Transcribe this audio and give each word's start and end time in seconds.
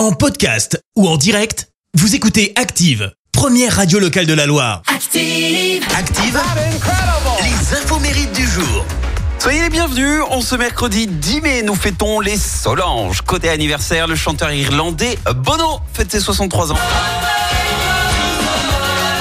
En 0.00 0.12
podcast 0.12 0.82
ou 0.96 1.06
en 1.06 1.18
direct, 1.18 1.68
vous 1.92 2.14
écoutez 2.14 2.54
Active, 2.56 3.12
première 3.32 3.76
radio 3.76 3.98
locale 3.98 4.24
de 4.24 4.32
la 4.32 4.46
Loire. 4.46 4.80
Active. 4.86 5.84
Active, 5.94 6.40
les 7.42 7.76
infos 7.76 7.98
mérites 7.98 8.32
du 8.32 8.46
jour. 8.46 8.86
Soyez 9.38 9.60
les 9.60 9.68
bienvenus, 9.68 10.22
on 10.30 10.40
ce 10.40 10.54
mercredi 10.54 11.06
10 11.06 11.40
mai, 11.42 11.62
nous 11.62 11.74
fêtons 11.74 12.20
les 12.20 12.38
Solange. 12.38 13.20
Côté 13.20 13.50
anniversaire, 13.50 14.06
le 14.06 14.14
chanteur 14.14 14.50
irlandais 14.50 15.18
Bono 15.36 15.80
fête 15.92 16.10
ses 16.10 16.20
63 16.20 16.72
ans. 16.72 16.78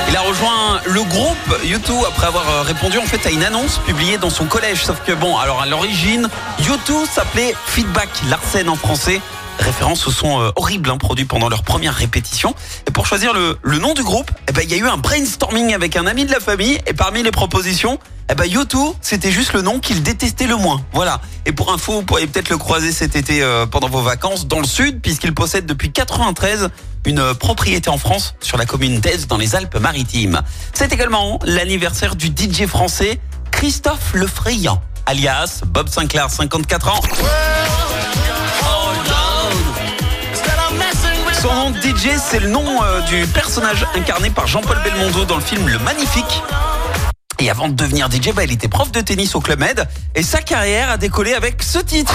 Il 0.08 0.16
a 0.16 0.22
rejoint 0.22 0.80
le 0.86 1.04
groupe 1.04 1.60
U2 1.66 2.08
après 2.08 2.28
avoir 2.28 2.50
euh, 2.50 2.62
répondu 2.62 2.98
en 3.00 3.06
fait 3.06 3.28
à 3.28 3.32
une 3.32 3.44
annonce 3.44 3.80
publiée 3.80 4.18
dans 4.18 4.30
son 4.30 4.46
collège. 4.46 4.86
Sauf 4.86 5.04
que 5.06 5.12
bon, 5.12 5.38
alors 5.38 5.62
à 5.62 5.66
l'origine, 5.66 6.30
U2 6.62 7.06
s'appelait 7.06 7.54
Feedback 7.66 8.08
Larsen 8.30 8.70
en 8.70 8.76
français. 8.78 9.20
Référence 9.60 10.08
au 10.08 10.12
son 10.12 10.42
euh, 10.42 10.52
horrible 10.56 10.90
hein, 10.90 10.98
produit 10.98 11.26
pendant 11.26 11.50
leur 11.50 11.64
première 11.64 11.94
répétition. 11.94 12.56
Et 12.88 12.92
pour 12.92 13.06
choisir 13.06 13.34
le, 13.34 13.58
le 13.62 13.78
nom 13.78 13.94
du 13.94 14.04
groupe, 14.04 14.32
eh 14.48 14.52
ben, 14.52 14.62
il 14.64 14.72
y 14.72 14.74
a 14.74 14.78
eu 14.78 14.88
un 14.88 14.98
brainstorming 14.98 15.74
avec 15.74 15.96
un 15.96 16.08
ami 16.08 16.26
de 16.26 16.32
la 16.32 16.40
famille. 16.40 16.80
Et 16.88 16.94
parmi 16.94 17.24
les 17.24 17.32
propositions, 17.32 18.00
eh 18.32 18.36
ben, 18.36 18.46
U2, 18.46 18.94
c'était 19.02 19.32
juste 19.32 19.54
le 19.54 19.62
nom 19.62 19.80
qu'il 19.80 20.04
détestait 20.04 20.46
le 20.46 20.56
moins. 20.56 20.82
Voilà. 20.94 21.20
Et 21.46 21.52
pour 21.52 21.74
info, 21.74 21.94
vous 21.94 22.04
pourriez 22.04 22.28
peut-être 22.28 22.50
le 22.50 22.58
croiser 22.58 22.92
cet 22.92 23.16
été 23.16 23.42
euh, 23.42 23.66
pendant 23.66 23.90
vos 23.90 24.02
vacances 24.02 24.48
dans 24.48 24.60
le 24.60 24.68
sud, 24.68 25.02
puisqu'il 25.02 25.34
possède 25.34 25.66
depuis 25.66 25.92
93 25.92 26.70
une 27.06 27.20
euh, 27.20 27.34
propriété 27.34 27.90
en 27.90 27.98
France 27.98 28.36
sur 28.40 28.58
la 28.58 28.66
commune 28.66 29.00
d'Aise 29.00 29.28
dans 29.28 29.38
les 29.38 29.56
Alpes-Maritimes. 29.56 30.42
C'est 30.74 30.94
également 30.94 31.40
l'anniversaire 31.44 32.16
du 32.16 32.28
DJ 32.28 32.68
français 32.68 33.20
Christophe 33.52 34.14
Lefrayan, 34.14 34.80
alias 35.08 35.62
Bob 35.66 35.90
Sinclair, 35.90 36.30
54 36.30 36.88
ans. 36.90 37.02
DJ, 41.90 42.10
c'est 42.20 42.40
le 42.40 42.50
nom 42.50 42.84
euh, 42.84 43.02
du 43.02 43.26
personnage 43.26 43.84
incarné 43.96 44.30
par 44.30 44.46
Jean-Paul 44.46 44.78
Belmondo 44.84 45.26
dans 45.26 45.38
le 45.38 45.42
film 45.42 45.68
Le 45.68 45.80
Magnifique. 45.80 46.44
Et 47.40 47.50
avant 47.50 47.68
de 47.68 47.74
devenir 47.74 48.12
DJ, 48.12 48.32
bah, 48.32 48.44
il 48.44 48.52
était 48.52 48.68
prof 48.68 48.92
de 48.92 49.02
tennis 49.02 49.34
au 49.34 49.40
Club 49.40 49.60
Med 49.60 49.88
et 50.14 50.22
sa 50.22 50.40
carrière 50.40 50.92
a 50.92 50.98
décollé 50.98 51.34
avec 51.34 51.64
ce 51.64 51.80
titre. 51.80 52.14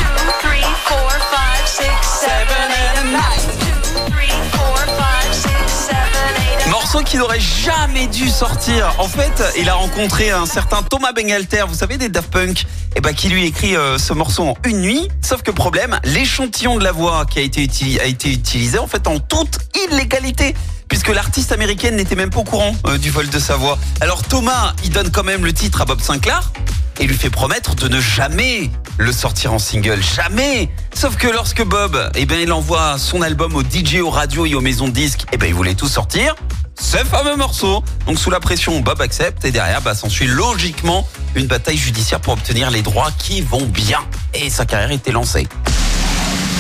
Qui 7.14 7.20
n'aurait 7.20 7.38
jamais 7.38 8.08
dû 8.08 8.28
sortir. 8.28 8.92
En 8.98 9.06
fait, 9.06 9.40
il 9.56 9.68
a 9.68 9.74
rencontré 9.74 10.32
un 10.32 10.46
certain 10.46 10.82
Thomas 10.82 11.12
Bengalter, 11.12 11.62
vous 11.68 11.76
savez, 11.76 11.96
des 11.96 12.08
Daft 12.08 12.28
Punk, 12.28 12.66
et 12.96 13.00
bah, 13.00 13.12
qui 13.12 13.28
lui 13.28 13.46
écrit 13.46 13.76
euh, 13.76 13.98
ce 13.98 14.12
morceau 14.12 14.42
en 14.42 14.56
une 14.64 14.80
nuit. 14.80 15.08
Sauf 15.22 15.42
que 15.42 15.52
problème, 15.52 16.00
l'échantillon 16.02 16.76
de 16.76 16.82
la 16.82 16.90
voix 16.90 17.24
qui 17.24 17.38
a 17.38 17.42
été, 17.42 17.68
a 18.00 18.08
utilisé 18.08 18.78
en 18.80 18.88
fait 18.88 19.06
en 19.06 19.20
toute 19.20 19.60
illégalité. 19.86 20.56
Puisque 20.88 21.10
l'artiste 21.10 21.52
américaine 21.52 21.94
n'était 21.94 22.16
même 22.16 22.30
pas 22.30 22.40
au 22.40 22.44
courant 22.44 22.74
euh, 22.88 22.98
du 22.98 23.10
vol 23.10 23.28
de 23.28 23.38
sa 23.38 23.54
voix. 23.54 23.78
Alors 24.00 24.24
Thomas, 24.24 24.72
il 24.82 24.90
donne 24.90 25.12
quand 25.12 25.22
même 25.22 25.44
le 25.44 25.52
titre 25.52 25.82
à 25.82 25.84
Bob 25.84 26.00
Sinclair 26.00 26.50
et 26.98 27.06
lui 27.06 27.16
fait 27.16 27.30
promettre 27.30 27.76
de 27.76 27.86
ne 27.86 28.00
jamais 28.00 28.72
le 28.98 29.12
sortir 29.12 29.52
en 29.52 29.60
single, 29.60 30.02
jamais. 30.02 30.68
Sauf 30.94 31.14
que 31.14 31.28
lorsque 31.28 31.62
Bob, 31.62 32.10
eh 32.16 32.26
ben, 32.26 32.40
il 32.40 32.52
envoie 32.52 32.98
son 32.98 33.22
album 33.22 33.54
au 33.54 33.62
DJ, 33.62 34.00
aux 34.00 34.10
radios 34.10 34.46
et 34.46 34.56
aux 34.56 34.60
maisons 34.60 34.88
de 34.88 34.94
disques, 34.94 35.26
eh 35.30 35.36
ben, 35.36 35.46
il 35.46 35.54
voulait 35.54 35.74
tout 35.76 35.86
sortir. 35.86 36.34
Ce 36.78 36.98
fameux 36.98 37.36
morceau. 37.36 37.83
Donc 38.06 38.19
sous 38.19 38.30
la 38.30 38.41
pression, 38.41 38.80
Bob 38.80 39.00
accepte 39.00 39.44
et 39.44 39.50
derrière, 39.50 39.80
bah, 39.83 39.94
s'ensuit 39.94 40.27
logiquement 40.27 41.06
une 41.34 41.47
bataille 41.47 41.77
judiciaire 41.77 42.20
pour 42.20 42.34
obtenir 42.34 42.70
les 42.70 42.83
droits 42.83 43.11
qui 43.19 43.41
vont 43.41 43.64
bien. 43.64 44.00
Et 44.34 44.50
sa 44.50 44.66
carrière 44.66 44.91
était 44.91 45.12
lancée. 45.12 45.47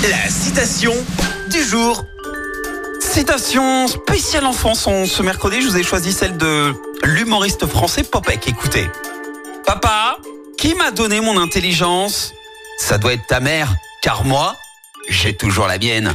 La 0.02 0.28
citation 0.30 0.92
du 1.50 1.62
jour. 1.62 2.04
Citation 3.00 3.86
spéciale 3.86 4.44
enfance 4.44 4.86
en 4.86 5.06
ce 5.06 5.22
mercredi, 5.22 5.62
je 5.62 5.68
vous 5.68 5.76
ai 5.76 5.82
choisi 5.82 6.12
celle 6.12 6.36
de 6.36 6.74
l'humoriste 7.04 7.66
français 7.66 8.02
Popek. 8.02 8.48
Écoutez. 8.48 8.88
Papa, 9.66 10.18
qui 10.58 10.74
m'a 10.74 10.90
donné 10.90 11.20
mon 11.20 11.40
intelligence? 11.40 12.32
Ça 12.78 12.98
doit 12.98 13.12
être 13.12 13.26
ta 13.26 13.40
mère, 13.40 13.74
car 14.02 14.24
moi, 14.24 14.56
j'ai 15.08 15.36
toujours 15.36 15.66
la 15.66 15.78
mienne. 15.78 16.14